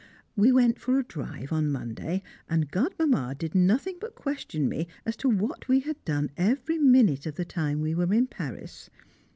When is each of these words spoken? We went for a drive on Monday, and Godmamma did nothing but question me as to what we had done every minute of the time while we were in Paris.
We 0.35 0.51
went 0.51 0.79
for 0.79 0.97
a 0.97 1.03
drive 1.03 1.53
on 1.53 1.71
Monday, 1.71 2.23
and 2.49 2.71
Godmamma 2.71 3.35
did 3.37 3.53
nothing 3.53 3.99
but 4.01 4.15
question 4.15 4.67
me 4.67 4.87
as 5.05 5.15
to 5.17 5.29
what 5.29 5.67
we 5.67 5.81
had 5.81 6.03
done 6.05 6.31
every 6.37 6.79
minute 6.79 7.27
of 7.27 7.35
the 7.35 7.45
time 7.45 7.77
while 7.77 7.83
we 7.83 7.93
were 7.93 8.11
in 8.11 8.25
Paris. 8.25 8.89